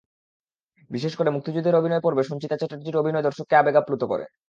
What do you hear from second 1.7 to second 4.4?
অভিনয় পর্বে সঞ্চিতা চ্যাটার্জির অভিনয় দর্শককে আবেগে আপ্লুত করে।